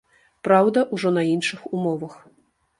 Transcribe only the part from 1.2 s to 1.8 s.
іншых